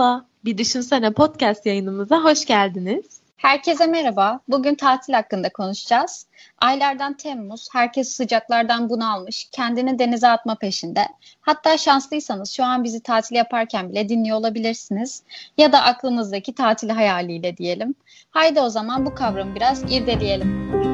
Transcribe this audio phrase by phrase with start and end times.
[0.00, 3.20] Merhaba, Bir Düşünsene podcast yayınımıza hoş geldiniz.
[3.36, 4.40] Herkese merhaba.
[4.48, 6.26] Bugün tatil hakkında konuşacağız.
[6.58, 11.06] Aylardan Temmuz, herkes sıcaklardan bunalmış, kendini denize atma peşinde.
[11.40, 15.22] Hatta şanslıysanız şu an bizi tatil yaparken bile dinliyor olabilirsiniz.
[15.58, 17.94] Ya da aklınızdaki tatil hayaliyle diyelim.
[18.30, 20.89] Haydi o zaman bu kavramı biraz irdeleyelim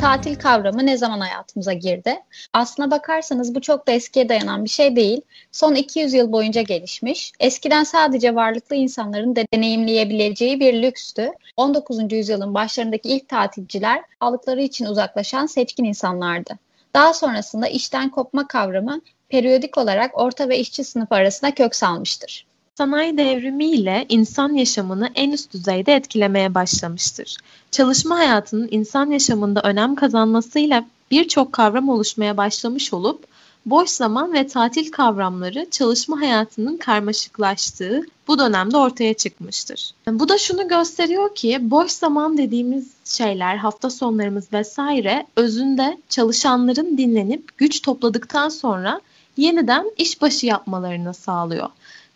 [0.00, 2.16] tatil kavramı ne zaman hayatımıza girdi?
[2.52, 5.20] Aslına bakarsanız bu çok da eskiye dayanan bir şey değil.
[5.52, 7.32] Son 200 yıl boyunca gelişmiş.
[7.40, 11.30] Eskiden sadece varlıklı insanların da deneyimleyebileceği bir lükstü.
[11.56, 12.12] 19.
[12.12, 16.58] yüzyılın başlarındaki ilk tatilciler sağlıkları için uzaklaşan seçkin insanlardı.
[16.94, 22.49] Daha sonrasında işten kopma kavramı periyodik olarak orta ve işçi sınıf arasında kök salmıştır
[22.80, 27.36] sanayi devrimiyle insan yaşamını en üst düzeyde etkilemeye başlamıştır.
[27.70, 33.24] Çalışma hayatının insan yaşamında önem kazanmasıyla birçok kavram oluşmaya başlamış olup
[33.66, 39.94] boş zaman ve tatil kavramları çalışma hayatının karmaşıklaştığı bu dönemde ortaya çıkmıştır.
[40.08, 47.58] Bu da şunu gösteriyor ki boş zaman dediğimiz şeyler, hafta sonlarımız vesaire özünde çalışanların dinlenip
[47.58, 49.00] güç topladıktan sonra
[49.36, 51.68] yeniden işbaşı yapmalarını sağlıyor.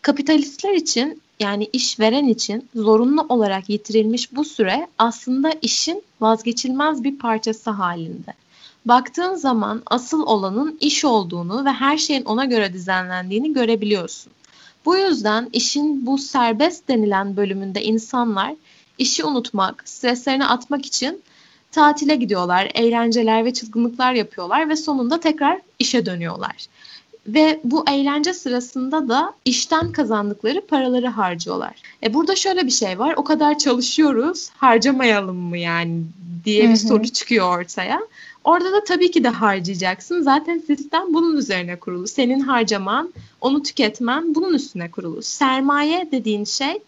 [0.05, 7.69] Kapitalistler için yani işveren için zorunlu olarak yitirilmiş bu süre aslında işin vazgeçilmez bir parçası
[7.69, 8.33] halinde.
[8.85, 14.33] Baktığın zaman asıl olanın iş olduğunu ve her şeyin ona göre düzenlendiğini görebiliyorsun.
[14.85, 18.53] Bu yüzden işin bu serbest denilen bölümünde insanlar
[18.97, 21.21] işi unutmak, streslerini atmak için
[21.71, 26.67] tatile gidiyorlar, eğlenceler ve çılgınlıklar yapıyorlar ve sonunda tekrar işe dönüyorlar.
[27.27, 31.73] Ve bu eğlence sırasında da işten kazandıkları paraları harcıyorlar.
[32.03, 33.13] E burada şöyle bir şey var.
[33.17, 36.03] O kadar çalışıyoruz, harcamayalım mı yani
[36.45, 36.77] diye bir Hı-hı.
[36.77, 38.01] soru çıkıyor ortaya.
[38.43, 40.21] Orada da tabii ki de harcayacaksın.
[40.21, 42.07] Zaten sistem bunun üzerine kurulu.
[42.07, 45.21] Senin harcaman, onu tüketmen bunun üstüne kurulu.
[45.21, 46.79] Sermaye dediğin şey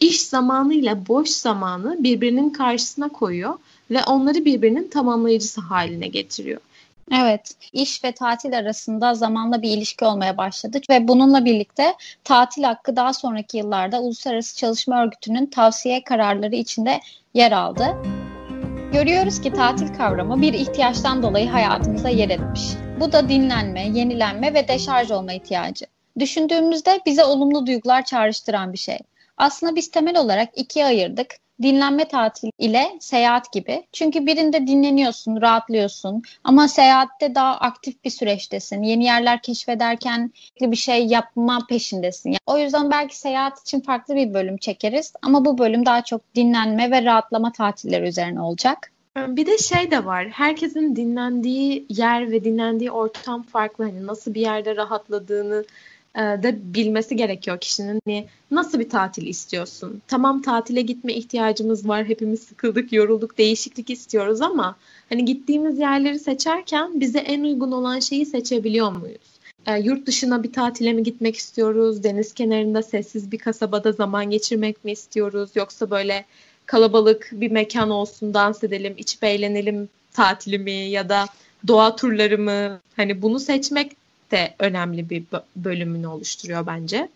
[0.00, 3.54] iş zamanıyla boş zamanı birbirinin karşısına koyuyor
[3.90, 6.60] ve onları birbirinin tamamlayıcısı haline getiriyor.
[7.12, 11.94] Evet, iş ve tatil arasında zamanla bir ilişki olmaya başladı ve bununla birlikte
[12.24, 17.00] tatil hakkı daha sonraki yıllarda Uluslararası Çalışma Örgütü'nün tavsiye kararları içinde
[17.34, 17.86] yer aldı.
[18.92, 22.62] Görüyoruz ki tatil kavramı bir ihtiyaçtan dolayı hayatımıza yer etmiş.
[23.00, 25.86] Bu da dinlenme, yenilenme ve deşarj olma ihtiyacı.
[26.18, 28.98] Düşündüğümüzde bize olumlu duygular çağrıştıran bir şey.
[29.36, 33.86] Aslında biz temel olarak ikiye ayırdık dinlenme tatil ile seyahat gibi.
[33.92, 38.82] Çünkü birinde dinleniyorsun, rahatlıyorsun ama seyahatte daha aktif bir süreçtesin.
[38.82, 42.30] Yeni yerler keşfederken bir şey yapma peşindesin.
[42.30, 46.34] Yani o yüzden belki seyahat için farklı bir bölüm çekeriz ama bu bölüm daha çok
[46.34, 48.90] dinlenme ve rahatlama tatilleri üzerine olacak.
[49.16, 50.28] Bir de şey de var.
[50.28, 53.84] Herkesin dinlendiği yer ve dinlendiği ortam farklı.
[53.84, 55.64] Hani nasıl bir yerde rahatladığını
[56.16, 58.00] de bilmesi gerekiyor kişinin.
[58.06, 60.02] Hani nasıl bir tatil istiyorsun?
[60.08, 62.04] Tamam tatile gitme ihtiyacımız var.
[62.04, 64.76] Hepimiz sıkıldık, yorulduk, değişiklik istiyoruz ama
[65.08, 69.34] hani gittiğimiz yerleri seçerken bize en uygun olan şeyi seçebiliyor muyuz?
[69.66, 72.04] E, yurt dışına bir tatile mi gitmek istiyoruz?
[72.04, 75.50] Deniz kenarında sessiz bir kasabada zaman geçirmek mi istiyoruz?
[75.54, 76.24] Yoksa böyle
[76.66, 81.24] kalabalık bir mekan olsun, dans edelim, içip eğlenelim tatili mi ya da
[81.68, 82.80] doğa turları mı?
[82.96, 84.03] Hani bunu seçmek
[84.34, 85.24] de önemli bir
[85.56, 87.08] bölümünü oluşturuyor bence.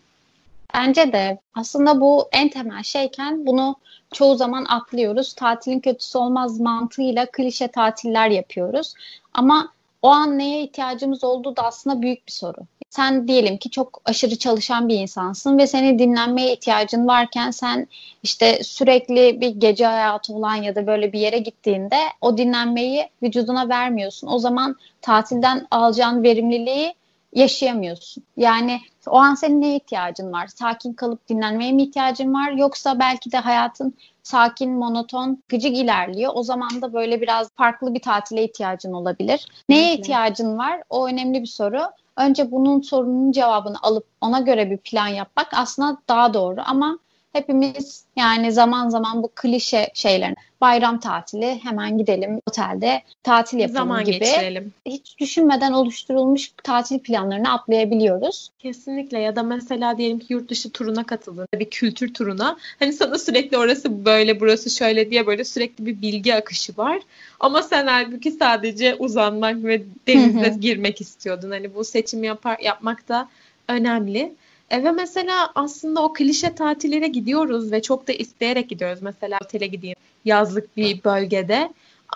[0.73, 3.75] Bence de aslında bu en temel şeyken bunu
[4.13, 5.33] çoğu zaman atlıyoruz.
[5.33, 8.93] Tatilin kötüsü olmaz mantığıyla klişe tatiller yapıyoruz.
[9.33, 12.57] Ama o an neye ihtiyacımız olduğu da aslında büyük bir soru.
[12.89, 17.87] Sen diyelim ki çok aşırı çalışan bir insansın ve senin dinlenmeye ihtiyacın varken sen
[18.23, 23.69] işte sürekli bir gece hayatı olan ya da böyle bir yere gittiğinde o dinlenmeyi vücuduna
[23.69, 24.27] vermiyorsun.
[24.27, 26.93] O zaman tatilden alacağın verimliliği
[27.33, 28.23] yaşayamıyorsun.
[28.37, 30.47] Yani o an senin neye ihtiyacın var?
[30.47, 32.51] Sakin kalıp dinlenmeye mi ihtiyacın var?
[32.51, 36.31] Yoksa belki de hayatın sakin, monoton, gıcık ilerliyor.
[36.35, 39.47] O zaman da böyle biraz farklı bir tatile ihtiyacın olabilir.
[39.69, 40.83] Neye ihtiyacın var?
[40.89, 41.81] O önemli bir soru.
[42.17, 46.99] Önce bunun sorunun cevabını alıp ona göre bir plan yapmak aslında daha doğru ama
[47.33, 54.05] hepimiz yani zaman zaman bu klişe şeylerin bayram tatili hemen gidelim otelde tatil yapalım zaman
[54.05, 54.73] gibi geçirelim.
[54.85, 58.49] hiç düşünmeden oluşturulmuş tatil planlarını atlayabiliyoruz.
[58.59, 63.17] Kesinlikle ya da mesela diyelim ki yurt dışı turuna katıldın bir kültür turuna hani sana
[63.17, 66.99] sürekli orası böyle burası şöyle diye böyle sürekli bir bilgi akışı var
[67.39, 73.29] ama sen halbuki sadece uzanmak ve denize girmek istiyordun hani bu seçimi yapar yapmak da
[73.67, 74.33] önemli.
[74.71, 79.01] E ve mesela aslında o klişe tatillere gidiyoruz ve çok da isteyerek gidiyoruz.
[79.01, 79.95] Mesela otele gideyim
[80.25, 81.69] yazlık bir bölgede.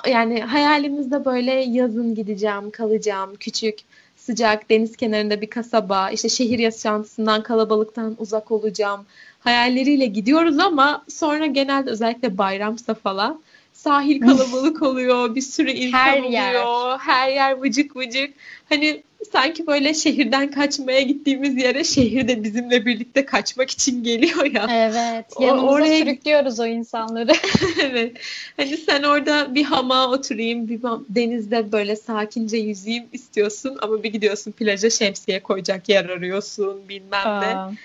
[0.08, 3.80] Yani hayalimizde böyle yazın gideceğim, kalacağım, küçük
[4.18, 9.06] sıcak, deniz kenarında bir kasaba, işte şehir yaşantısından, kalabalıktan uzak olacağım
[9.40, 13.42] hayalleriyle gidiyoruz ama sonra genelde özellikle bayramsa falan
[13.74, 16.98] sahil kalabalık oluyor, bir sürü insan her oluyor, yer.
[17.00, 18.34] her yer vıcık vıcık.
[18.70, 24.68] Hani sanki böyle şehirden kaçmaya gittiğimiz yere şehir de bizimle birlikte kaçmak için geliyor ya.
[24.72, 25.26] Evet.
[25.40, 26.00] Yanımıza o, oraya...
[26.00, 27.32] sürüklüyoruz o insanları.
[27.82, 28.18] evet.
[28.58, 30.80] Hani sen orada bir hamağa oturayım, bir
[31.10, 37.40] denizde böyle sakince yüzeyim istiyorsun ama bir gidiyorsun plaja şemsiye koyacak yer arıyorsun bilmem Aa.
[37.40, 37.76] ne.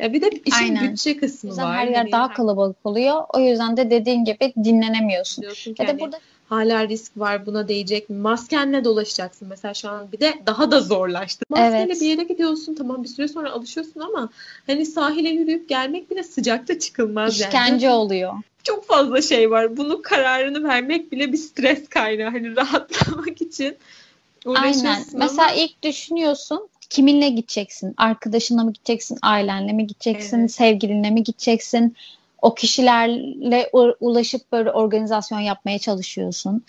[0.00, 0.92] Ya bir de işin Aynen.
[0.92, 1.76] bütçe kısmı var.
[1.76, 3.22] Her yer hani daha kalabalık oluyor.
[3.34, 5.42] O yüzden de dediğin gibi dinlenemiyorsun.
[5.42, 6.18] Diyorsun ya da burada
[6.50, 8.16] hala risk var buna değecek mi?
[8.16, 11.44] Maskenle dolaşacaksın mesela şu an bir de daha da zorlaştı.
[11.48, 12.00] Maskeyle evet.
[12.00, 14.30] bir yere gidiyorsun tamam bir süre sonra alışıyorsun ama
[14.66, 17.66] hani sahile yürüyüp gelmek bile sıcakta çıkılmaz İşkence yani.
[17.66, 18.32] İşkence oluyor.
[18.64, 19.76] Çok fazla şey var.
[19.76, 22.30] Bunun kararını vermek bile bir stres kaynağı.
[22.30, 23.76] Hani rahatlamak için
[24.46, 25.04] Aynen.
[25.12, 27.94] Mesela ilk düşünüyorsun kiminle gideceksin?
[27.96, 29.18] Arkadaşınla mı gideceksin?
[29.22, 30.40] Ailenle mi gideceksin?
[30.40, 30.52] Evet.
[30.52, 31.96] Sevgilinle mi gideceksin?
[32.42, 33.70] O kişilerle
[34.00, 36.64] ulaşıp böyle organizasyon yapmaya çalışıyorsun.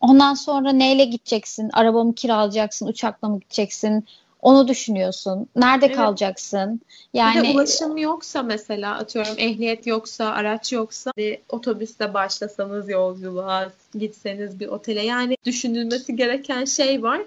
[0.00, 1.70] Ondan sonra neyle gideceksin?
[1.72, 2.86] Araba mı kiralayacaksın?
[2.86, 4.04] Uçakla mı gideceksin?
[4.42, 5.46] Onu düşünüyorsun.
[5.56, 5.96] Nerede evet.
[5.96, 6.80] kalacaksın?
[7.14, 13.70] Yani bir de ulaşım yoksa mesela atıyorum ehliyet yoksa, araç yoksa bir otobüste başlasanız yolculuğa,
[13.98, 17.20] gitseniz bir otele yani düşünülmesi gereken şey var.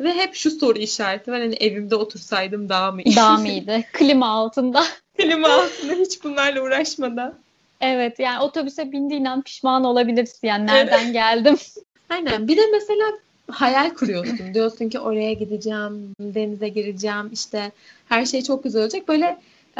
[0.00, 1.40] Ve hep şu soru işareti var.
[1.40, 3.16] Hani evimde otursaydım daha mı iyi?
[3.16, 3.84] Daha mı iyiydi?
[3.92, 4.84] Klima altında.
[5.16, 7.34] Klima altında hiç bunlarla uğraşmadan.
[7.80, 10.48] Evet yani otobüse bindiğin an pişman olabilirsin.
[10.48, 11.12] Yani nereden evet.
[11.12, 11.56] geldim?
[12.08, 12.48] Aynen.
[12.48, 13.04] Bir de mesela
[13.50, 14.54] hayal kuruyorsun.
[14.54, 17.72] Diyorsun ki oraya gideceğim, denize gireceğim, işte
[18.08, 19.08] her şey çok güzel olacak.
[19.08, 19.38] Böyle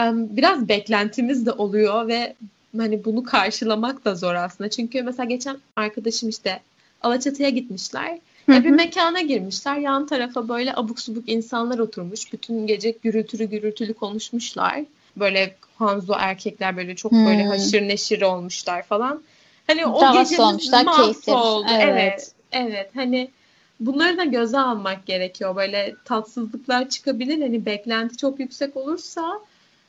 [0.08, 2.34] biraz beklentimiz de oluyor ve
[2.76, 4.70] hani bunu karşılamak da zor aslında.
[4.70, 6.60] Çünkü mesela geçen arkadaşım işte
[7.02, 8.18] Alaçatı'ya gitmişler.
[8.48, 9.76] Ya bir mekana girmişler.
[9.76, 12.32] Yan tarafa böyle abuk subuk insanlar oturmuş.
[12.32, 14.84] Bütün gece gürültülü gürültülü konuşmuşlar.
[15.16, 17.26] Böyle Hanzo erkekler böyle çok hmm.
[17.26, 19.22] böyle haşır neşir olmuşlar falan.
[19.66, 21.66] Hani o Daha gece mahvoldu.
[21.70, 21.86] Evet.
[21.88, 22.32] evet.
[22.52, 22.90] Evet.
[22.94, 23.30] Hani
[23.80, 25.56] bunları da göze almak gerekiyor.
[25.56, 27.42] Böyle tatsızlıklar çıkabilir.
[27.42, 29.40] Hani beklenti çok yüksek olursa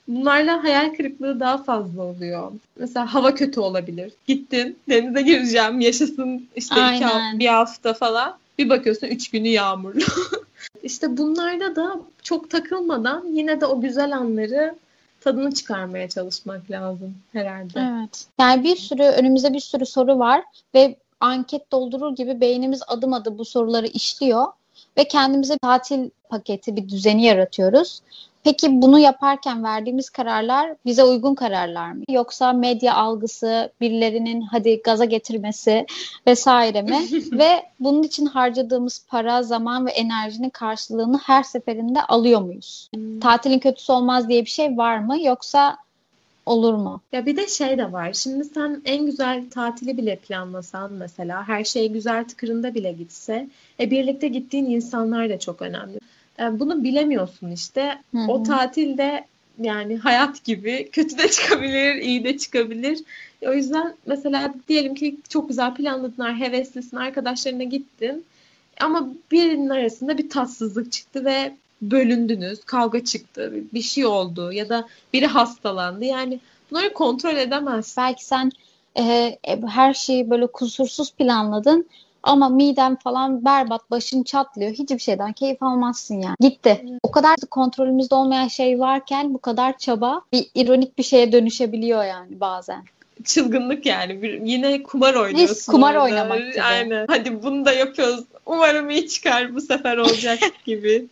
[0.08, 2.52] bunlarla hayal kırıklığı daha fazla oluyor.
[2.76, 4.12] Mesela hava kötü olabilir.
[4.26, 8.36] Gittin denize gireceğim yaşasın işte iki, bir hafta falan.
[8.58, 10.04] Bir bakıyorsun üç günü yağmurlu.
[10.82, 14.74] İşte bunlarda da çok takılmadan yine de o güzel anları
[15.24, 17.80] tadını çıkarmaya çalışmak lazım herhalde.
[17.80, 18.26] Evet.
[18.40, 20.44] Yani bir sürü önümüzde bir sürü soru var
[20.74, 24.46] ve anket doldurur gibi beynimiz adım adım bu soruları işliyor
[24.96, 28.00] ve kendimize tatil paketi bir düzeni yaratıyoruz.
[28.44, 32.04] Peki bunu yaparken verdiğimiz kararlar bize uygun kararlar mı?
[32.08, 35.86] Yoksa medya algısı, birilerinin hadi gaza getirmesi
[36.26, 37.00] vesaire mi?
[37.32, 42.88] ve bunun için harcadığımız para, zaman ve enerjinin karşılığını her seferinde alıyor muyuz?
[42.94, 43.20] Hmm.
[43.20, 45.22] Tatilin kötüsü olmaz diye bir şey var mı?
[45.22, 45.76] Yoksa
[46.46, 47.00] olur mu?
[47.12, 48.12] Ya bir de şey de var.
[48.12, 53.48] Şimdi sen en güzel tatili bile planlasan mesela her şey güzel tıkırında bile gitse
[53.80, 55.98] e, birlikte gittiğin insanlar da çok önemli.
[56.38, 57.98] E, bunu bilemiyorsun işte.
[58.12, 58.32] Hı-hı.
[58.32, 59.24] O tatilde
[59.58, 62.98] yani hayat gibi kötü de çıkabilir, iyi de çıkabilir.
[63.42, 68.24] O yüzden mesela diyelim ki çok güzel planladın, heveslisin, arkadaşlarına gittin.
[68.80, 74.88] Ama birinin arasında bir tatsızlık çıktı ve bölündünüz, kavga çıktı, bir şey oldu ya da
[75.12, 76.04] biri hastalandı.
[76.04, 77.94] Yani bunları kontrol edemez.
[77.98, 78.52] Belki sen
[78.96, 79.02] e,
[79.48, 81.86] e, her şeyi böyle kusursuz planladın
[82.24, 84.72] ama miden falan berbat, başın çatlıyor.
[84.72, 86.36] Hiçbir şeyden keyif almazsın yani.
[86.40, 86.84] Gitti.
[87.02, 92.40] O kadar kontrolümüzde olmayan şey varken bu kadar çaba bir ironik bir şeye dönüşebiliyor yani
[92.40, 92.84] bazen
[93.24, 94.22] çılgınlık yani.
[94.22, 95.54] Bir, yine kumar oynuyorsun.
[95.54, 96.04] Hiç kumar orada.
[96.04, 96.62] oynamak gibi.
[96.62, 97.06] Aynen.
[97.08, 98.24] Hadi bunu da yapıyoruz.
[98.46, 101.06] Umarım iyi çıkar bu sefer olacak gibi.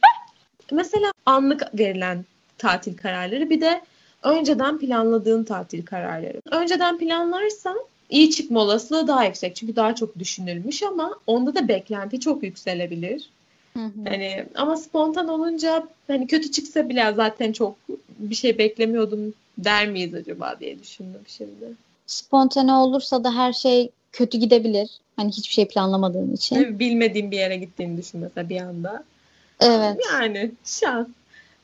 [0.70, 2.24] Mesela anlık verilen
[2.58, 3.82] tatil kararları bir de
[4.22, 6.40] önceden planladığın tatil kararları.
[6.50, 7.78] Önceden planlarsan
[8.12, 9.56] iyi çıkma olasılığı daha yüksek.
[9.56, 13.30] Çünkü daha çok düşünülmüş ama onda da beklenti çok yükselebilir.
[13.74, 14.08] Hı hı.
[14.08, 17.76] Hani ama spontan olunca hani kötü çıksa bile zaten çok
[18.18, 21.72] bir şey beklemiyordum der miyiz acaba diye düşündüm şimdi.
[22.06, 24.90] Spontane olursa da her şey kötü gidebilir.
[25.16, 26.78] Hani hiçbir şey planlamadığın için.
[26.78, 29.04] Bilmediğin bir yere gittiğini düşün mesela bir anda.
[29.60, 30.00] Evet.
[30.12, 31.06] Yani şans.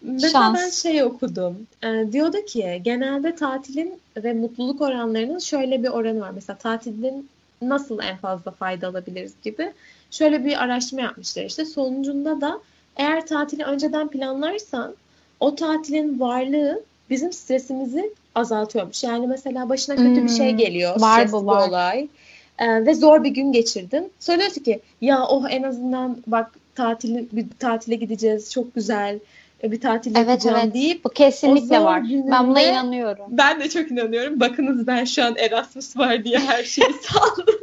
[0.02, 0.56] Mesela Şans.
[0.56, 1.66] ben şey okudum.
[1.82, 6.30] E, diyordu ki genelde tatilin ve mutluluk oranlarının şöyle bir oranı var.
[6.34, 7.28] Mesela tatilin
[7.62, 9.72] nasıl en fazla fayda alabiliriz gibi.
[10.10, 11.64] Şöyle bir araştırma yapmışlar işte.
[11.64, 12.60] Sonucunda da
[12.96, 14.94] eğer tatili önceden planlarsan
[15.40, 19.04] o tatilin varlığı bizim stresimizi azaltıyormuş.
[19.04, 21.00] Yani mesela başına kötü hmm, bir şey hmm, geliyor.
[21.00, 21.68] Var bu var.
[21.68, 22.08] olay.
[22.58, 24.10] Ee, ve zor bir gün geçirdin.
[24.20, 29.18] Söylüyorsun ki ya oh en azından bak tatil bir tatile gideceğiz çok güzel
[29.62, 30.74] bir tatil evet, yapacağım evet.
[30.74, 32.02] deyip bu kesinlikle var.
[32.10, 33.24] Ben buna inanıyorum.
[33.28, 34.40] Ben de çok inanıyorum.
[34.40, 37.58] Bakınız ben şu an Erasmus var diye her şeyi saldım.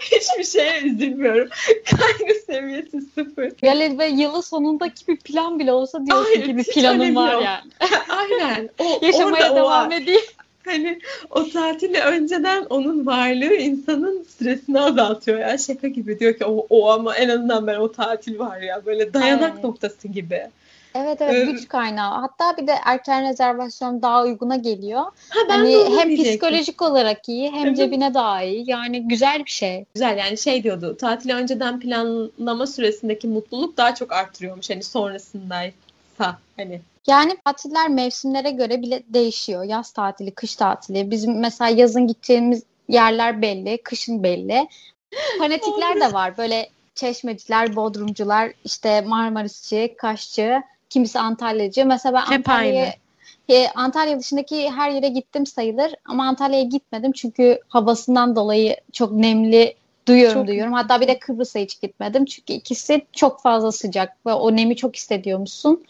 [0.00, 1.48] Hiçbir şeye üzülmüyorum.
[1.84, 3.52] Kaygı seviyesi sıfır.
[3.62, 7.42] Yani ve yılı sonundaki bir plan bile olsa diyorsun Hayır, ki bir planım var yok.
[7.44, 7.70] yani.
[8.08, 8.68] Aynen.
[8.78, 10.20] O, Yaşamaya devam edeyim.
[10.64, 10.98] Hani
[11.30, 16.90] o tatili önceden onun varlığı insanın stresini azaltıyor ya şaka gibi diyor ki o, o
[16.90, 19.64] ama en azından ben o tatil var ya böyle dayanak evet.
[19.64, 20.42] noktası gibi.
[20.98, 22.20] Evet evet ee, güç kaynağı.
[22.20, 25.00] Hatta bir de erken rezervasyon daha uyguna geliyor.
[25.28, 27.76] Ha, ben hani hem psikolojik olarak iyi hem evet.
[27.76, 28.70] cebine daha iyi.
[28.70, 29.84] Yani güzel bir şey.
[29.94, 30.96] Güzel yani şey diyordu.
[30.96, 36.80] Tatili önceden planlama süresindeki mutluluk daha çok artırıyormuş hani sonrasındaysa hani.
[37.06, 39.64] Yani tatiller mevsimlere göre bile değişiyor.
[39.64, 41.10] Yaz tatili, kış tatili.
[41.10, 44.68] Bizim mesela yazın gideceğimiz yerler belli, kışın belli.
[45.38, 46.38] Fanatikler de var.
[46.38, 51.86] Böyle çeşmeciler, bodrumcular, işte Marmarisçi, Kaşçı, kimisi Antalyacı.
[51.86, 52.94] Mesela ben Antalya'ya
[53.48, 59.74] e, Antalya dışındaki her yere gittim sayılır ama Antalya'ya gitmedim çünkü havasından dolayı çok nemli
[60.08, 60.72] duyuyorum çok duyuyorum.
[60.72, 64.96] Hatta bir de Kıbrıs'a hiç gitmedim çünkü ikisi çok fazla sıcak ve o nemi çok
[64.96, 65.84] hissediyormuşsun.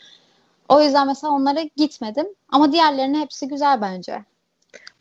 [0.69, 4.25] O yüzden mesela onlara gitmedim ama diğerlerinin hepsi güzel bence.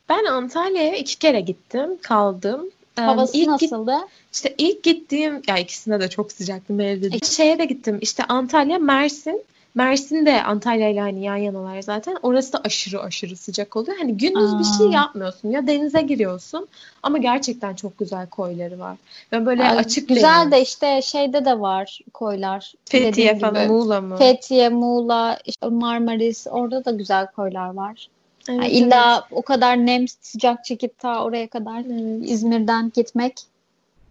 [0.08, 2.70] Ben Antalya'ya iki kere gittim, kaldım.
[2.96, 3.92] Havası ilk nasıldı?
[3.92, 7.18] Git, işte ilk gittiğim, ya ikisinde de çok sıcaktı evde.
[7.18, 9.42] Şeye de gittim, işte Antalya, Mersin.
[9.74, 12.16] Mersin de Antalya ile hani yan yanalar zaten.
[12.22, 13.98] Orası da aşırı aşırı sıcak oluyor.
[13.98, 14.58] Hani gündüz Aa.
[14.58, 16.68] bir şey yapmıyorsun ya denize giriyorsun
[17.02, 18.96] ama gerçekten çok güzel koyları var.
[19.32, 20.52] Ben böyle Ay, açık Güzel deniz.
[20.52, 22.72] de işte şeyde de var koylar.
[22.84, 23.72] Fethiye falan gibi.
[23.72, 24.16] Muğla mı?
[24.16, 28.08] Fethiye, Muğla, işte Marmaris orada da güzel koylar var.
[28.48, 29.38] Evet, yani illa evet.
[29.38, 32.30] o kadar nem sıcak çekip ta oraya kadar evet.
[32.30, 33.34] İzmir'den gitmek.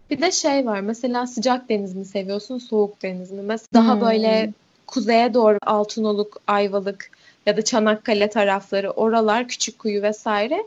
[0.09, 3.41] Bir de şey var mesela sıcak deniz mi seviyorsun soğuk deniz mi?
[3.41, 4.01] Mesela daha hmm.
[4.01, 4.53] böyle
[4.87, 7.11] kuzeye doğru Altınoluk, Ayvalık
[7.45, 10.63] ya da Çanakkale tarafları oralar küçük kuyu vesaire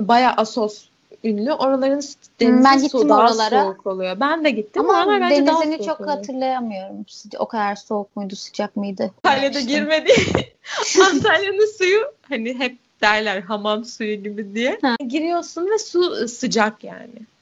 [0.00, 0.84] baya Asos
[1.24, 1.52] ünlü.
[1.52, 2.02] Oraların
[2.40, 3.64] denizi ben su, daha oralara.
[3.64, 4.20] soğuk oluyor.
[4.20, 4.82] Ben de gittim.
[4.82, 6.16] Ama Oralar bence denizini daha çok oluyor.
[6.16, 7.06] hatırlayamıyorum.
[7.38, 9.10] O kadar soğuk muydu, sıcak mıydı?
[9.24, 10.12] Antalya'da girmedi.
[11.02, 14.78] Antalya'nın suyu hani hep derler hamam suyu gibi diye.
[14.82, 14.96] Ha.
[15.08, 17.33] Giriyorsun ve su sıcak yani.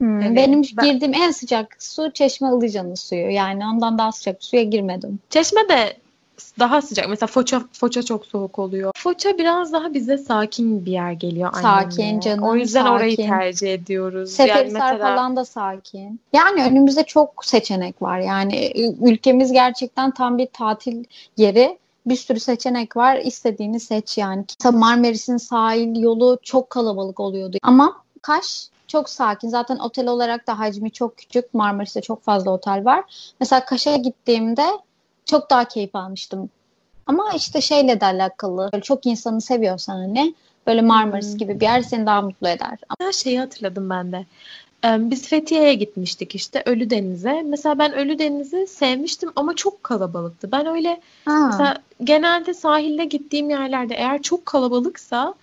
[0.00, 0.86] Hmm, evet, benim ben...
[0.86, 3.30] girdiğim en sıcak su Çeşme Ilıca'nın suyu.
[3.30, 5.18] Yani ondan daha sıcak suya girmedim.
[5.30, 5.96] Çeşme de
[6.58, 7.08] daha sıcak.
[7.08, 8.92] Mesela Foça Foça çok soğuk oluyor.
[8.96, 11.52] Foça biraz daha bize sakin bir yer geliyor.
[11.62, 12.20] Sakin annemle.
[12.20, 12.44] canım.
[12.44, 12.96] O yüzden sakin.
[12.96, 14.30] orayı tercih ediyoruz.
[14.30, 14.98] Seferihisar yani mesela...
[14.98, 16.20] falan da sakin.
[16.32, 18.18] Yani önümüzde çok seçenek var.
[18.18, 21.04] Yani ülkemiz gerçekten tam bir tatil
[21.36, 23.16] yeri bir sürü seçenek var.
[23.16, 24.44] İstediğini seç yani.
[24.72, 27.56] Marmaris'in sahil yolu çok kalabalık oluyordu.
[27.62, 29.48] Ama Kaş çok sakin.
[29.48, 31.54] Zaten otel olarak da hacmi çok küçük.
[31.54, 33.32] Marmaris'te çok fazla otel var.
[33.40, 34.66] Mesela Kaş'a gittiğimde
[35.24, 36.50] çok daha keyif almıştım.
[37.06, 38.70] Ama işte şeyle de alakalı.
[38.72, 40.34] Böyle çok insanı seviyorsan hani
[40.66, 41.38] böyle Marmaris hmm.
[41.38, 42.78] gibi bir yer seni daha mutlu eder.
[43.00, 44.26] Her şeyi hatırladım ben de.
[44.84, 47.42] Biz Fethiye'ye gitmiştik işte Ölü Deniz'e.
[47.42, 50.52] Mesela ben Ölü Deniz'i sevmiştim ama çok kalabalıktı.
[50.52, 51.46] Ben öyle ha.
[51.50, 55.34] mesela genelde sahilde gittiğim yerlerde eğer çok kalabalıksa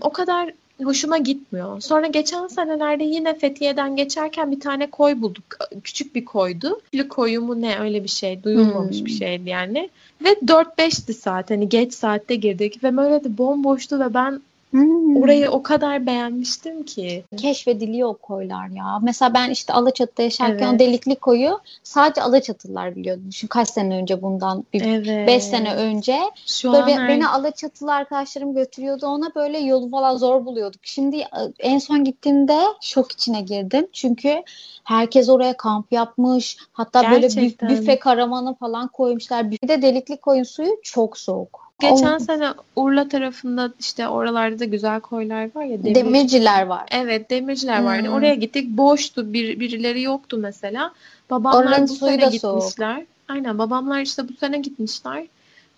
[0.00, 0.52] o kadar
[0.82, 1.80] hoşuma gitmiyor.
[1.80, 5.44] Sonra geçen senelerde yine Fethiye'den geçerken bir tane koy bulduk.
[5.84, 6.80] Küçük bir koydu.
[6.92, 8.42] Bir koyu mu ne öyle bir şey.
[8.42, 9.06] Duyulmamış hmm.
[9.06, 9.90] bir şeydi yani.
[10.24, 11.50] Ve 4-5'ti saat.
[11.50, 14.40] Hani geç saatte girdik ve böyle de bomboştu ve ben
[14.72, 15.22] Hmm.
[15.22, 17.24] Orayı o kadar beğenmiştim ki.
[17.36, 18.98] Keşfediliyor o koylar ya.
[19.02, 20.74] Mesela ben işte Alaçatı'da yaşarken evet.
[20.74, 23.20] o delikli koyu sadece Alaçatılar biliyordu.
[23.30, 24.64] Düşün kaç sene önce bundan.
[24.74, 25.44] 5 evet.
[25.44, 26.18] sene önce.
[26.46, 27.28] Şu böyle an beni.
[27.28, 30.80] Alaçatılı arkadaşlarım götürüyordu ona böyle yolu falan zor buluyorduk.
[30.82, 33.86] Şimdi e, en son gittiğimde şok içine girdim.
[33.92, 34.42] Çünkü
[34.84, 36.56] herkes oraya kamp yapmış.
[36.72, 37.68] Hatta Gerçekten.
[37.68, 39.50] böyle büfe karamanı falan koymuşlar.
[39.50, 41.71] Bir de delikli koyun suyu çok soğuk.
[41.90, 42.18] Geçen o...
[42.18, 45.84] sene Urla tarafında işte oralarda da güzel koylar var ya.
[45.84, 45.94] Demir...
[45.94, 46.88] Demirciler var.
[46.90, 47.86] Evet demirciler hmm.
[47.86, 48.08] vardı.
[48.08, 50.92] Oraya gittik boştu bir, birileri yoktu mesela.
[51.30, 52.96] Babamlar Oranın bu sene gitmişler.
[52.96, 53.06] Soğuk.
[53.28, 55.26] Aynen babamlar işte bu sene gitmişler.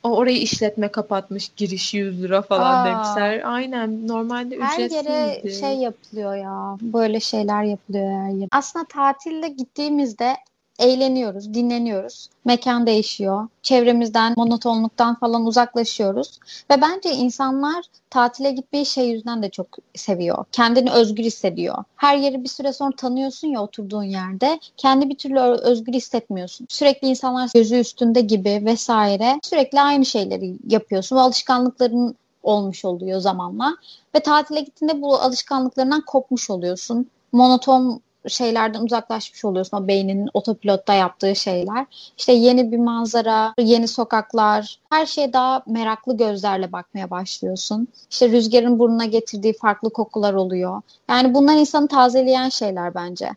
[0.03, 2.87] O orayı işletme kapatmış giriş 100 lira falan Aa.
[2.87, 3.43] demişler.
[3.45, 5.09] Aynen normalde ücretsizdi.
[5.09, 6.77] Her yere şey yapılıyor ya.
[6.83, 8.49] Böyle şeyler yapılıyor her yere.
[8.53, 10.37] Aslında tatilde gittiğimizde
[10.79, 12.29] eğleniyoruz, dinleniyoruz.
[12.45, 13.49] Mekan değişiyor.
[13.63, 16.39] Çevremizden, monotonluktan falan uzaklaşıyoruz.
[16.71, 20.45] Ve bence insanlar tatile gitmeyi şey yüzünden de çok seviyor.
[20.53, 21.85] Kendini özgür hissediyor.
[21.97, 24.61] Her yeri bir süre sonra tanıyorsun ya oturduğun yerde.
[24.77, 26.67] Kendi bir türlü özgür hissetmiyorsun.
[26.71, 29.39] Sürekli insanlar gözü üstünde gibi vesaire.
[29.43, 31.17] Sürekli aynı şeyleri yapıyorsun.
[31.17, 33.77] Ve alışkanlıkların olmuş oluyor zamanla.
[34.15, 37.07] Ve tatile gittiğinde bu alışkanlıklarından kopmuş oluyorsun.
[37.33, 39.77] Monoton şeylerden uzaklaşmış oluyorsun.
[39.77, 41.87] O beyninin otopilotta yaptığı şeyler.
[42.19, 47.89] İşte yeni bir manzara, yeni sokaklar, her şeye daha meraklı gözlerle bakmaya başlıyorsun.
[48.11, 50.83] İşte rüzgarın burnuna getirdiği farklı kokular oluyor.
[51.09, 53.31] Yani bunlar insanı tazeleyen şeyler bence.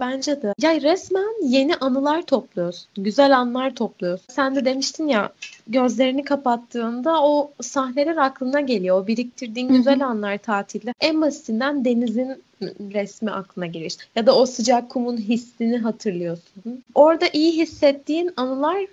[0.00, 0.54] Bence de.
[0.62, 2.88] Ya resmen yeni anılar topluyorsun.
[2.96, 4.26] Güzel anlar topluyorsun.
[4.28, 5.32] Sen de demiştin ya
[5.68, 9.02] gözlerini kapattığında o sahneler aklına geliyor.
[9.02, 9.76] O biriktirdiğin Hı-hı.
[9.76, 10.94] güzel anlar tatilde.
[11.00, 13.96] En basitinden denizin resmi aklına gelir.
[14.16, 16.84] Ya da o sıcak kumun hissini hatırlıyorsun.
[16.94, 18.86] Orada iyi hissettiğin anılar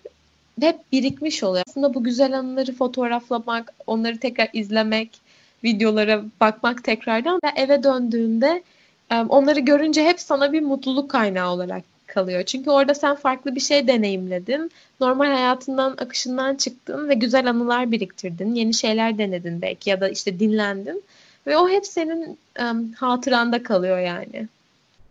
[0.61, 1.63] hep birikmiş oluyor.
[1.69, 5.19] Aslında bu güzel anıları fotoğraflamak, onları tekrar izlemek,
[5.63, 8.63] videolara bakmak tekrardan ve eve döndüğünde
[9.11, 12.43] onları görünce hep sana bir mutluluk kaynağı olarak kalıyor.
[12.43, 14.71] Çünkü orada sen farklı bir şey deneyimledin.
[14.99, 18.55] Normal hayatından, akışından çıktın ve güzel anılar biriktirdin.
[18.55, 21.03] Yeni şeyler denedin belki ya da işte dinlendin.
[21.47, 24.47] Ve o hep senin um, hatıranda kalıyor yani.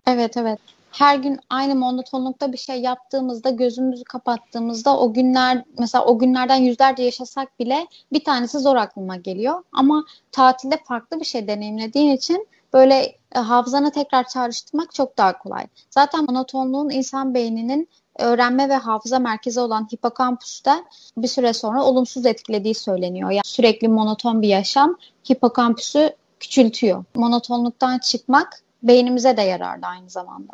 [0.07, 0.59] Evet evet.
[0.93, 7.03] Her gün aynı monotonlukta bir şey yaptığımızda gözümüzü kapattığımızda o günler mesela o günlerden yüzlerce
[7.03, 9.63] yaşasak bile bir tanesi zor aklıma geliyor.
[9.73, 15.67] Ama tatilde farklı bir şey deneyimlediğin için böyle e, hafızanı tekrar çağrıştırmak çok daha kolay.
[15.91, 20.85] Zaten monotonluğun insan beyninin öğrenme ve hafıza merkezi olan hipokampusta
[21.17, 23.31] bir süre sonra olumsuz etkilediği söyleniyor.
[23.31, 24.97] Yani sürekli monoton bir yaşam
[25.33, 27.05] hipokampüsü küçültüyor.
[27.15, 30.53] Monotonluktan çıkmak beynimize de yararlı aynı zamanda.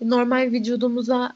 [0.00, 1.32] Normal vücudumuza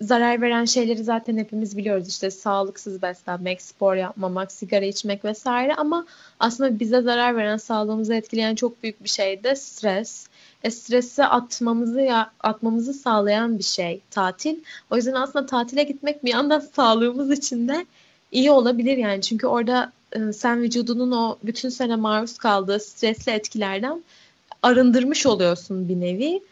[0.00, 2.08] zarar veren şeyleri zaten hepimiz biliyoruz.
[2.08, 6.06] İşte sağlıksız beslenmek, spor yapmamak, sigara içmek vesaire ama
[6.40, 10.26] aslında bize zarar veren, sağlığımızı etkileyen çok büyük bir şey de stres.
[10.62, 14.56] E, stresi atmamızı ya, atmamızı sağlayan bir şey tatil.
[14.90, 17.86] O yüzden aslında tatile gitmek bir yandan sağlığımız için de
[18.32, 19.22] iyi olabilir yani.
[19.22, 24.02] Çünkü orada e, sen vücudunun o bütün sene maruz kaldığı stresli etkilerden
[24.62, 26.42] arındırmış oluyorsun bir nevi.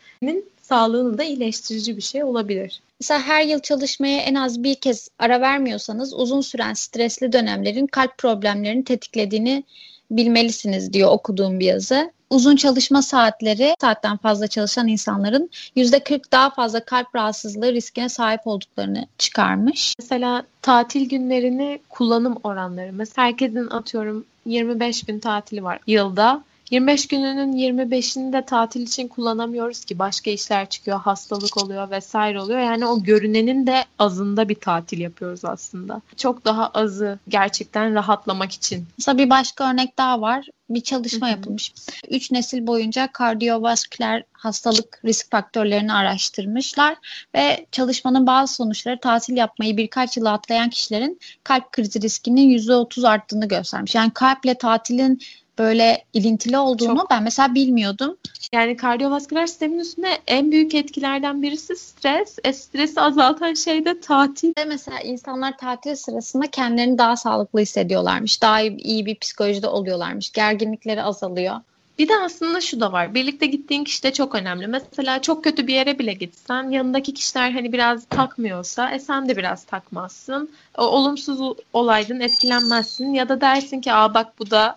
[0.62, 2.80] Sağlığını da iyileştirici bir şey olabilir.
[3.00, 8.18] Mesela her yıl çalışmaya en az bir kez ara vermiyorsanız uzun süren stresli dönemlerin kalp
[8.18, 9.64] problemlerini tetiklediğini
[10.10, 12.12] bilmelisiniz diyor okuduğum bir yazı.
[12.30, 19.06] Uzun çalışma saatleri, saatten fazla çalışan insanların %40 daha fazla kalp rahatsızlığı riskine sahip olduklarını
[19.18, 19.94] çıkarmış.
[19.98, 22.92] Mesela tatil günlerini kullanım oranları.
[22.92, 29.84] Mesela herkesin atıyorum 25 gün tatili var yılda 25 gününün 25'ini de tatil için kullanamıyoruz
[29.84, 32.60] ki başka işler çıkıyor, hastalık oluyor vesaire oluyor.
[32.60, 36.00] Yani o görünenin de azında bir tatil yapıyoruz aslında.
[36.16, 38.86] Çok daha azı gerçekten rahatlamak için.
[38.98, 40.46] Mesela bir başka örnek daha var.
[40.70, 41.72] Bir çalışma yapılmış.
[42.08, 46.96] Üç nesil boyunca kardiyovasküler hastalık risk faktörlerini araştırmışlar
[47.34, 53.48] ve çalışmanın bazı sonuçları tatil yapmayı birkaç yıl atlayan kişilerin kalp krizi riskinin %30 arttığını
[53.48, 53.94] göstermiş.
[53.94, 55.20] Yani kalple tatilin
[55.58, 57.10] böyle ilintili olduğunu Çok.
[57.10, 58.16] ben mesela bilmiyordum.
[58.52, 62.38] Yani kardiyovasküler sistemin üstünde en büyük etkilerden birisi stres.
[62.44, 64.52] E, stresi azaltan şey de tatil.
[64.66, 68.42] Mesela insanlar tatil sırasında kendilerini daha sağlıklı hissediyorlarmış.
[68.42, 70.32] Daha iyi bir psikolojide oluyorlarmış.
[70.32, 71.56] Gerginlikleri azalıyor.
[71.98, 73.14] Bir de aslında şu da var.
[73.14, 74.66] Birlikte gittiğin kişi de çok önemli.
[74.66, 79.36] Mesela çok kötü bir yere bile gitsen yanındaki kişiler hani biraz takmıyorsa e sen de
[79.36, 80.50] biraz takmazsın.
[80.78, 84.76] O, olumsuz olaydan etkilenmezsin ya da dersin ki aa bak bu da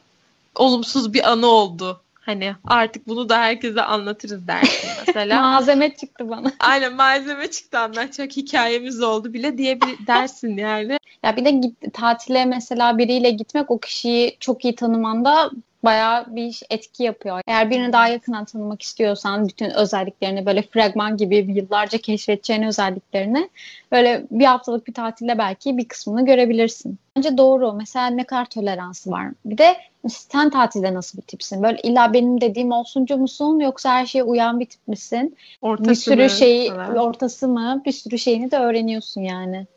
[0.60, 2.02] olumsuz bir anı oldu.
[2.14, 5.42] Hani artık bunu da herkese anlatırız dersin mesela.
[5.52, 6.52] malzeme çıktı bana.
[6.60, 10.98] Aynen malzeme çıktı anlatacak hikayemiz oldu bile diye bir dersin yani.
[11.24, 15.52] Ya bir de git, tatile mesela biriyle gitmek o kişiyi çok iyi tanımanda
[15.84, 17.42] bayağı bir etki yapıyor.
[17.48, 23.50] Eğer birini daha yakından tanımak istiyorsan bütün özelliklerini böyle fragman gibi yıllarca keşfedeceğin özelliklerini
[23.92, 26.98] böyle bir haftalık bir tatilde belki bir kısmını görebilirsin.
[27.18, 27.74] Bence doğru.
[27.74, 29.28] Mesela ne kadar toleransı var.
[29.46, 29.78] Bir de
[30.10, 31.64] sen tatilde nasıl bir tipsin?
[31.64, 35.38] Böyle illa benim dediğim olsuncu musun yoksa her şeye uyan bir tip misin?
[35.62, 36.30] Ortası bir sürü mı?
[36.30, 37.00] şeyi evet.
[37.00, 37.82] ortası mı?
[37.86, 39.68] Bir sürü şeyini de öğreniyorsun yani.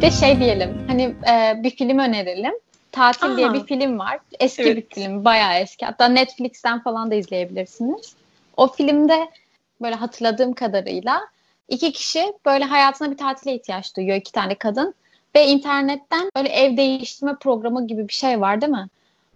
[0.00, 2.52] De şey diyelim hani e, bir film önerelim.
[2.92, 3.36] Tatil Aa.
[3.36, 4.18] diye bir film var.
[4.40, 4.76] Eski evet.
[4.76, 5.86] bir film, bayağı eski.
[5.86, 8.14] Hatta Netflix'ten falan da izleyebilirsiniz.
[8.56, 9.28] O filmde
[9.82, 11.20] böyle hatırladığım kadarıyla
[11.68, 14.94] iki kişi böyle hayatına bir tatile ihtiyaç duyuyor iki tane kadın
[15.34, 18.86] ve internetten böyle ev değiştirme programı gibi bir şey var değil mi?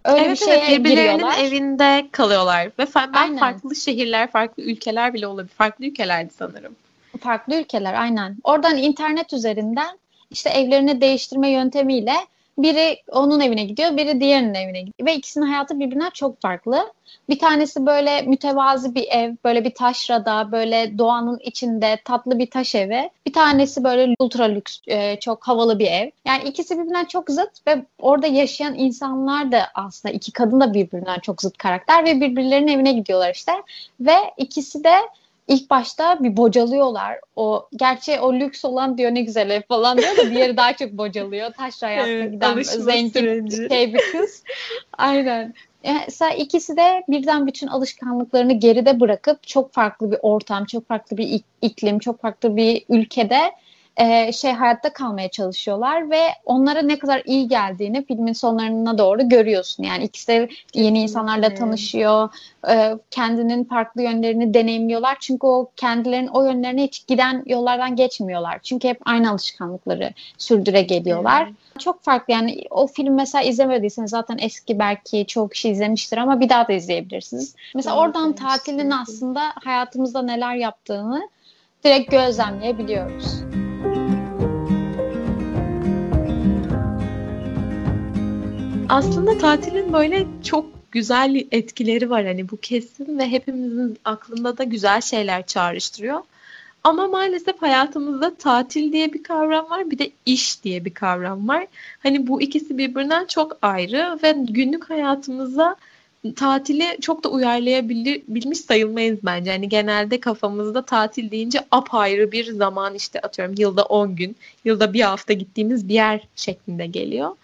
[0.04, 1.38] Öyle evet, bir şeye evet, birbirlerinin giriyorlar.
[1.38, 3.38] evinde kalıyorlar ve ben aynen.
[3.38, 5.54] farklı şehirler, farklı ülkeler bile olabilir.
[5.54, 6.76] Farklı ülkelerdi sanırım.
[7.20, 8.36] Farklı ülkeler aynen.
[8.44, 9.98] Oradan internet üzerinden
[10.34, 12.14] işte evlerini değiştirme yöntemiyle
[12.58, 15.08] Biri onun evine gidiyor, biri diğerinin evine gidiyor.
[15.08, 16.92] Ve ikisinin hayatı birbirinden çok farklı.
[17.28, 22.74] Bir tanesi böyle mütevazi bir ev, böyle bir taşrada, böyle doğanın içinde tatlı bir taş
[22.74, 23.10] evi.
[23.26, 26.10] Bir tanesi böyle ultra lüks, e, çok havalı bir ev.
[26.26, 31.18] Yani ikisi birbirinden çok zıt ve orada yaşayan insanlar da aslında iki kadın da birbirinden
[31.18, 33.52] çok zıt karakter ve birbirlerinin evine gidiyorlar işte.
[34.00, 34.94] Ve ikisi de
[35.48, 37.18] ilk başta bir bocalıyorlar.
[37.36, 40.92] O gerçi o lüks olan diyor ne güzel ev falan diyor da diğeri daha çok
[40.92, 41.52] bocalıyor.
[41.52, 44.44] Taş hayatına evet, giden zengin şey bir kız.
[44.98, 45.54] Aynen.
[45.84, 51.40] Mesela ikisi de birden bütün alışkanlıklarını geride bırakıp çok farklı bir ortam, çok farklı bir
[51.62, 53.52] iklim, çok farklı bir ülkede
[53.96, 59.82] e, şey hayatta kalmaya çalışıyorlar ve onlara ne kadar iyi geldiğini filmin sonlarına doğru görüyorsun.
[59.82, 62.28] Yani ikisi yeni insanlarla tanışıyor,
[62.68, 65.16] e, kendinin farklı yönlerini deneyimliyorlar.
[65.20, 68.58] Çünkü o kendilerinin o yönlerine hiç giden yollardan geçmiyorlar.
[68.62, 71.42] Çünkü hep aynı alışkanlıkları sürdüre geliyorlar.
[71.42, 71.80] Evet.
[71.80, 76.48] Çok farklı yani o film mesela izlemediyseniz zaten eski belki çok kişi izlemiştir ama bir
[76.48, 77.54] daha da izleyebilirsiniz.
[77.74, 81.28] Mesela evet, oradan tatilin aslında hayatımızda neler yaptığını
[81.84, 83.53] direkt gözlemleyebiliyoruz.
[88.88, 95.00] Aslında tatilin böyle çok güzel etkileri var hani bu kesin ve hepimizin aklında da güzel
[95.00, 96.20] şeyler çağrıştırıyor.
[96.84, 101.66] Ama maalesef hayatımızda tatil diye bir kavram var, bir de iş diye bir kavram var.
[102.02, 105.76] Hani bu ikisi birbirinden çok ayrı ve günlük hayatımıza
[106.36, 109.50] tatili çok da uyarlayabilmiş sayılmayız bence.
[109.50, 115.00] Hani genelde kafamızda tatil deyince apayrı bir zaman işte atıyorum yılda 10 gün, yılda bir
[115.00, 117.36] hafta gittiğimiz bir yer şeklinde geliyor.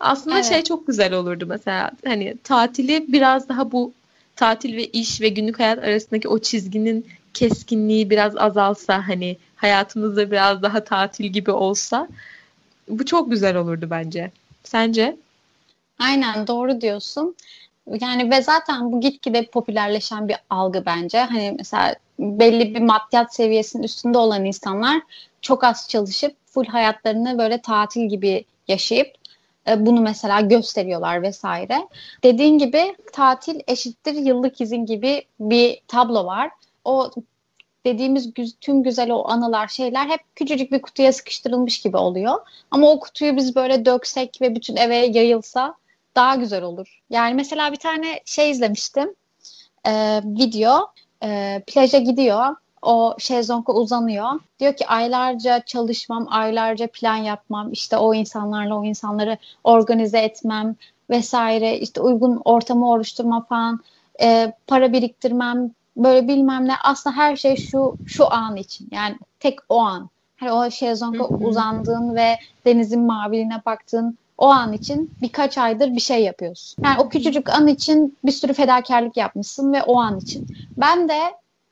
[0.00, 0.48] Aslında evet.
[0.48, 3.92] şey çok güzel olurdu mesela hani tatili biraz daha bu
[4.36, 10.62] tatil ve iş ve günlük hayat arasındaki o çizginin keskinliği biraz azalsa hani hayatımızda biraz
[10.62, 12.08] daha tatil gibi olsa
[12.88, 14.30] bu çok güzel olurdu bence.
[14.64, 15.16] Sence?
[15.98, 17.34] Aynen doğru diyorsun.
[18.00, 21.18] Yani ve zaten bu gitgide popülerleşen bir algı bence.
[21.18, 25.02] Hani mesela belli bir maddiyat seviyesinin üstünde olan insanlar
[25.42, 29.17] çok az çalışıp full hayatlarını böyle tatil gibi yaşayıp
[29.68, 31.88] e, bunu mesela gösteriyorlar vesaire.
[32.22, 36.50] Dediğin gibi tatil eşittir yıllık izin gibi bir tablo var.
[36.84, 37.10] O
[37.84, 42.34] dediğimiz tüm güzel o anılar şeyler hep küçücük bir kutuya sıkıştırılmış gibi oluyor.
[42.70, 45.74] Ama o kutuyu biz böyle döksek ve bütün eve yayılsa
[46.14, 47.02] daha güzel olur.
[47.10, 49.14] Yani mesela bir tane şey izlemiştim.
[49.86, 54.40] E, video e, plaja gidiyor o şezlonga uzanıyor.
[54.60, 60.76] Diyor ki aylarca çalışmam, aylarca plan yapmam, işte o insanlarla o insanları organize etmem
[61.10, 63.80] vesaire, işte uygun ortamı oluşturma falan,
[64.22, 66.72] e, para biriktirmem, böyle bilmem ne.
[66.84, 68.88] Aslında her şey şu şu an için.
[68.90, 70.10] Yani tek o an.
[70.36, 76.22] Hani o şezlonga uzandığın ve denizin maviliğine baktığın o an için birkaç aydır bir şey
[76.22, 76.84] yapıyorsun.
[76.84, 80.46] Yani o küçücük an için bir sürü fedakarlık yapmışsın ve o an için.
[80.76, 81.18] Ben de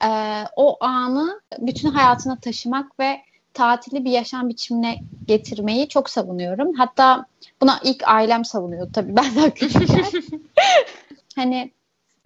[0.03, 3.21] e, o anı bütün hayatına taşımak ve
[3.53, 6.73] tatili bir yaşam biçimine getirmeyi çok savunuyorum.
[6.73, 7.25] Hatta
[7.61, 10.05] buna ilk ailem savunuyordu tabii ben daha küçükken.
[11.35, 11.71] hani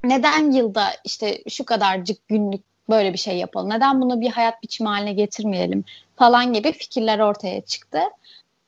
[0.03, 3.69] neden yılda işte şu kadarcık günlük böyle bir şey yapalım?
[3.69, 5.83] Neden bunu bir hayat biçimi haline getirmeyelim
[6.15, 7.99] falan gibi fikirler ortaya çıktı.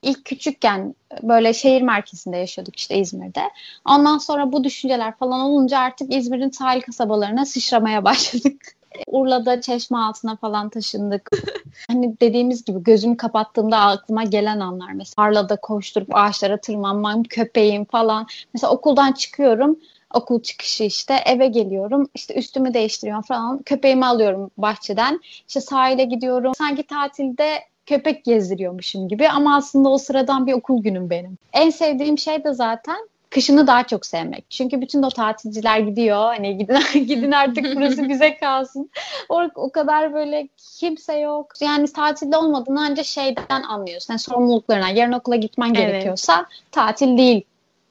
[0.01, 3.41] İlk küçükken böyle şehir merkezinde yaşıyorduk işte İzmir'de.
[3.85, 8.75] Ondan sonra bu düşünceler falan olunca artık İzmir'in sahil kasabalarına sıçramaya başladık.
[9.07, 11.29] Urla'da çeşme altına falan taşındık.
[11.87, 14.91] hani dediğimiz gibi gözümü kapattığımda aklıma gelen anlar.
[14.91, 18.27] Mesela tarlada koşturup ağaçlara tırmanmam, köpeğim falan.
[18.53, 19.77] Mesela okuldan çıkıyorum
[20.13, 26.51] okul çıkışı işte eve geliyorum işte üstümü değiştiriyorum falan köpeğimi alıyorum bahçeden işte sahile gidiyorum
[26.57, 31.37] sanki tatilde köpek gezdiriyormuşum gibi ama aslında o sıradan bir okul günüm benim.
[31.53, 34.45] En sevdiğim şey de zaten kışını daha çok sevmek.
[34.49, 36.17] Çünkü bütün o tatilciler gidiyor.
[36.17, 38.89] Hani gidin gidin artık burası bize kalsın.
[39.29, 40.47] O, o kadar böyle
[40.79, 41.47] kimse yok.
[41.61, 44.13] Yani tatilde olmadığını ancak şeyden anlıyorsun.
[44.13, 44.89] Yani sorumluluklarına.
[44.89, 45.77] Yarın okula gitmen evet.
[45.77, 47.43] gerekiyorsa tatil değil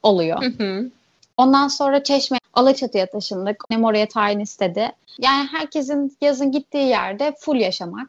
[0.02, 0.42] oluyor.
[1.36, 3.70] Ondan sonra Çeşme Alaçatı'ya taşındık.
[3.70, 4.92] Nem oraya tayin istedi.
[5.18, 8.08] Yani herkesin yazın gittiği yerde full yaşamak.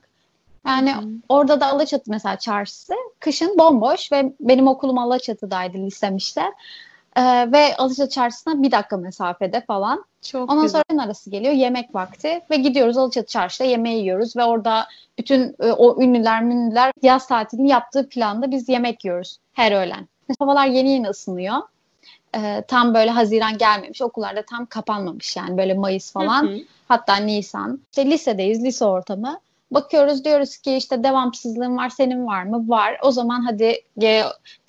[0.67, 1.09] Yani Hı-hı.
[1.29, 6.41] orada da Alaçatı mesela çarşısı kışın bomboş ve benim okulum Alaçatı'daydı lisem işte.
[7.15, 10.06] Ee, ve Alaçatı Çarşısı'na bir dakika mesafede falan.
[10.21, 10.84] Çok Ondan güzel.
[10.89, 15.71] sonra arası geliyor yemek vakti ve gidiyoruz Alaçatı Çarşı'da yemeği yiyoruz ve orada bütün e,
[15.71, 20.08] o ünlüler münlüler yaz tatilini yaptığı planda biz yemek yiyoruz her öğlen.
[20.39, 21.58] Havalar yeni yeni ısınıyor.
[22.36, 26.60] Ee, tam böyle Haziran gelmemiş okullarda tam kapanmamış yani böyle Mayıs falan hı hı.
[26.88, 27.80] hatta Nisan.
[27.91, 29.39] İşte lisedeyiz lise ortamı.
[29.73, 32.69] Bakıyoruz diyoruz ki işte devamsızlığın var senin var mı?
[32.69, 32.97] Var.
[33.01, 33.81] O zaman hadi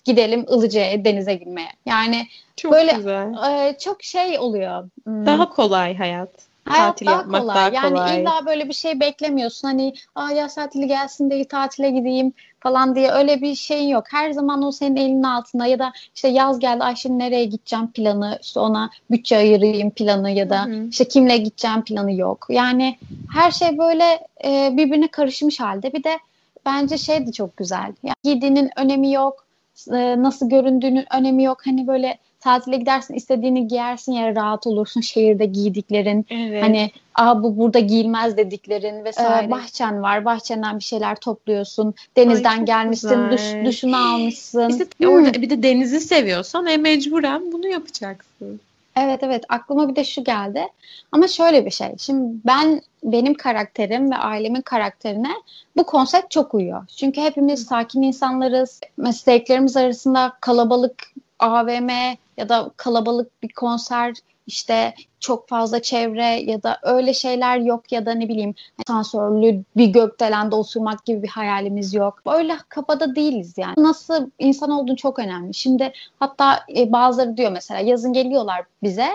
[0.04, 1.70] gidelim Ilıca'ya denize girmeye.
[1.86, 3.32] Yani Çok böyle güzel.
[3.68, 4.88] e, çok şey oluyor.
[5.04, 5.26] Hmm.
[5.26, 6.30] Daha kolay hayat.
[6.64, 7.56] Hayat Tatil daha yapmak kolay.
[7.56, 8.22] daha yani kolay.
[8.22, 9.68] illa böyle bir şey beklemiyorsun.
[9.68, 14.04] Hani Aa, yaz tatili gelsin de tatile gideyim falan diye öyle bir şeyin yok.
[14.10, 17.92] Her zaman o senin elinin altında ya da işte yaz geldi ay şimdi nereye gideceğim
[17.92, 20.88] planı işte ona bütçe ayırayım planı ya da Hı hı.
[20.90, 22.46] işte kimle gideceğim planı yok.
[22.48, 22.98] Yani
[23.32, 25.92] her şey böyle e, birbirine karışmış halde.
[25.92, 26.18] Bir de
[26.66, 27.92] bence şey de çok güzel.
[28.02, 29.44] Yani giydiğinin önemi yok.
[29.92, 31.66] e, nasıl göründüğünün önemi yok.
[31.66, 36.62] Hani böyle tatile gidersin istediğini giyersin ya rahat olursun şehirde giydiklerin Evet.
[36.62, 39.46] Hani Aa, bu burada giyilmez dediklerin Vesaire.
[39.46, 40.24] Ee, bahçen var.
[40.24, 41.94] Bahçenden bir şeyler topluyorsun.
[42.16, 43.30] Denizden çok gelmişsin.
[43.30, 43.64] Duş, güzel.
[43.64, 44.68] duşunu almışsın.
[44.68, 45.08] İşte Hmm.
[45.08, 48.60] orada bir de denizi seviyorsan e mecburen bunu yapacaksın.
[48.96, 50.66] Evet evet aklıma bir de şu geldi.
[51.12, 51.88] Ama şöyle bir şey.
[51.98, 55.30] Şimdi ben benim karakterim ve ailemin karakterine
[55.76, 56.86] bu konsept çok uyuyor.
[56.96, 58.80] Çünkü hepimiz sakin insanlarız.
[58.96, 60.94] Mesleklerimiz arasında kalabalık
[61.38, 61.88] AVM
[62.36, 64.14] ya da kalabalık bir konser
[64.46, 68.54] işte çok fazla çevre ya da öyle şeyler yok ya da ne bileyim
[68.86, 72.22] asansörlü bir gökdelende oturmak gibi bir hayalimiz yok.
[72.26, 73.74] Öyle kafada değiliz yani.
[73.76, 75.54] Nasıl insan olduğun çok önemli.
[75.54, 79.08] Şimdi hatta e, bazıları diyor mesela yazın geliyorlar bize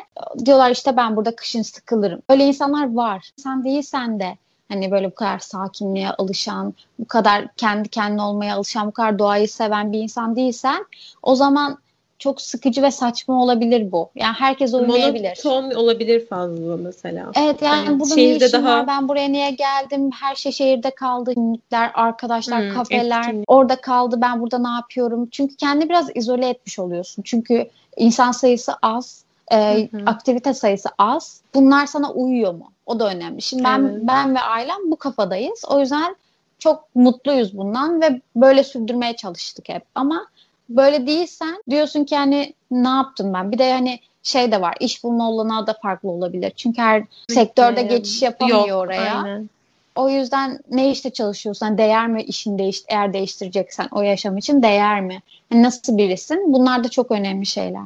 [0.46, 2.22] diyorlar işte ben burada kışın sıkılırım.
[2.30, 3.32] Öyle insanlar var.
[3.38, 4.38] Sen değilsen de
[4.70, 9.50] hani böyle bu kadar sakinliğe alışan, bu kadar kendi kendine olmaya alışan, bu kadar doğayı
[9.50, 10.86] seven bir insan değilsen
[11.24, 11.78] o zaman
[12.20, 14.10] çok sıkıcı ve saçma olabilir bu.
[14.16, 15.40] Yani herkes uymayabilir.
[15.46, 17.32] Monoton olabilir fazla mesela.
[17.36, 20.52] Evet yani Yani burada ne şehirde işim daha- var ben buraya niye geldim her şey
[20.52, 23.52] şehirde kaldı etkinlikler arkadaşlar Hmm, kafeler etkinlik.
[23.52, 28.74] orada kaldı ben burada ne yapıyorum çünkü kendi biraz izole etmiş oluyorsun çünkü insan sayısı
[28.82, 30.02] az e, Hı hı.
[30.06, 34.02] aktivite sayısı az bunlar sana uyuyor mu o da önemli şimdi ben Evet.
[34.04, 36.16] ben ve ailem bu kafadayız o yüzden
[36.60, 40.26] çok mutluyuz bundan ve böyle sürdürmeye çalıştık hep ama
[40.70, 45.04] böyle değilsen diyorsun ki hani ne yaptım ben bir de hani şey de var iş
[45.04, 49.18] bulma olanağı da farklı olabilir çünkü her sektörde Yani geçiş yapamıyor yok, oraya.
[49.18, 49.50] aynen.
[49.96, 55.02] O yüzden ne işte çalışıyorsan değer mi işini değiş eğer değiştireceksen o yaşam için değer
[55.02, 55.22] mi?
[55.50, 56.54] Hani nasıl birisin?
[56.54, 57.84] Bunlar da çok önemli şeyler.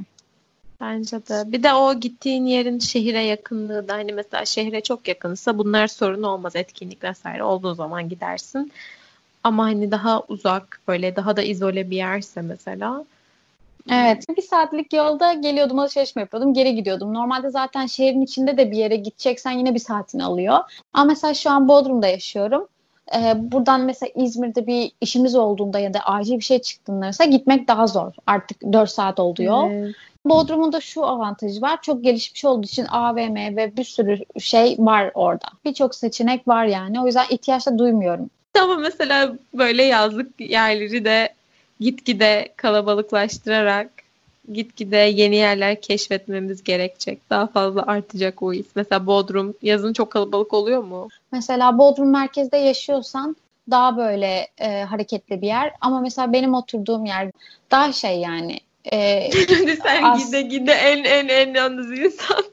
[0.82, 1.52] Bence de.
[1.52, 6.24] Bir de o gittiğin yerin şehire yakınlığı da hani mesela şehre çok yakınsa bunlar sorun
[6.24, 6.56] olmaz.
[6.56, 8.72] Etkinlik vesaire olduğu zaman gidersin.
[9.44, 13.06] Ama hani daha uzak böyle daha da izole bir yerse mesela
[13.92, 14.26] Evet.
[14.38, 17.14] Bir saatlik yolda geliyordum alışveriş mi yapıyordum geri gidiyordum.
[17.14, 20.60] Normalde zaten şehrin içinde de bir yere gideceksen yine bir saatini alıyor.
[20.94, 22.68] Ama mesela şu an Bodrum'da yaşıyorum.
[23.16, 27.68] Ee, buradan mesela İzmir'de bir işimiz olduğunda ya da acil bir şey çıktığında mesela gitmek
[27.68, 28.12] daha zor.
[28.28, 29.70] Artık 4 saat oldu yol.
[29.72, 29.96] Evet.
[30.26, 31.82] Bodrum'un da şu avantajı var.
[31.82, 35.46] Çok gelişmiş olduğu için AVM ve bir sürü şey var orada.
[35.66, 37.02] Birçok seçenek var yani.
[37.02, 38.30] O yüzden ihtiyaç da duymuyorum.
[38.60, 41.30] Ama mesela böyle yazlık yerleri de
[41.80, 43.90] gitgide kalabalıklaştırarak
[44.54, 47.30] gitgide yeni yerler keşfetmemiz gerekecek.
[47.30, 48.66] Daha fazla artacak o his.
[48.76, 51.10] Mesela Bodrum yazın çok kalabalık oluyor mu?
[51.32, 53.36] Mesela Bodrum merkezde yaşıyorsan
[53.72, 55.72] daha böyle e, hareketli bir yer.
[55.82, 57.32] Ama mesela benim oturduğum yer
[57.72, 58.60] daha şey yani.
[58.92, 59.30] E,
[59.84, 62.44] Sen Az- gide gide en en en yalnız insan.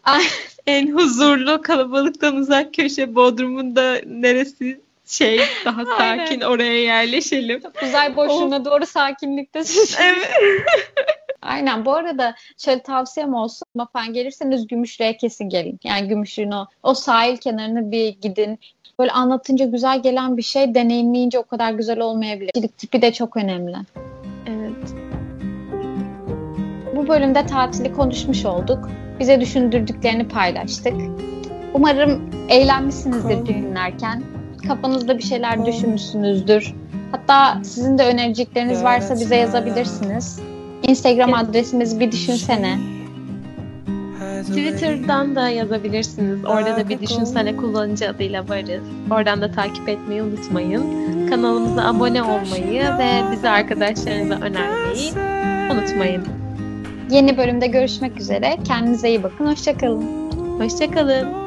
[0.67, 7.63] En huzurlu kalabalıktan uzak köşe Bodrum'un da neresi şey daha sakin oraya yerleşelim.
[7.83, 9.63] uzay boşluğuna doğru sakinlikte
[10.01, 10.31] Evet.
[11.43, 11.85] Aynen.
[11.85, 13.67] Bu arada şöyle tavsiyem olsun.
[13.75, 15.79] Mafan gelirseniz Gümüşlü'ye kesin gelin.
[15.85, 18.59] Yani Gümüşlü'nün o, o sahil kenarına bir gidin.
[18.99, 22.51] Böyle anlatınca güzel gelen bir şey deneyimleyince o kadar güzel olmayabilir.
[22.53, 23.77] Kişilik tipi de çok önemli.
[24.47, 24.95] Evet.
[26.97, 28.89] Bu bölümde tatili konuşmuş olduk.
[29.21, 30.95] Bize düşündürdüklerini paylaştık.
[31.75, 34.23] Umarım eğlenmişsinizdir dinlerken.
[34.69, 36.75] Kafanızda bir şeyler düşünmüşsünüzdür.
[37.13, 40.41] Hatta sizin de önerecekleriniz varsa bize yazabilirsiniz.
[40.83, 42.79] Instagram adresimiz bir düşünsene.
[44.47, 46.45] Twitter'dan da yazabilirsiniz.
[46.45, 48.83] Orada da bir düşünsene kullanıcı adıyla varız.
[49.11, 50.83] Oradan da takip etmeyi unutmayın.
[51.31, 55.13] Kanalımıza abone olmayı ve bizi arkadaşlarınıza önermeyi
[55.73, 56.25] unutmayın.
[57.11, 58.57] Yeni bölümde görüşmek üzere.
[58.65, 59.47] Kendinize iyi bakın.
[59.47, 60.05] Hoşçakalın.
[60.59, 61.40] Hoşçakalın.